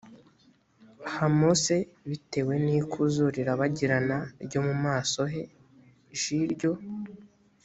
ha 1.13 1.25
mose 1.39 1.75
bitewe 2.09 2.53
n 2.65 2.67
ikuzo 2.81 3.25
rirabagirana 3.35 4.17
ryo 4.45 4.59
mu 4.67 4.75
maso 4.85 5.21
he 5.33 5.43
j 6.19 6.21
iryo 6.41 6.71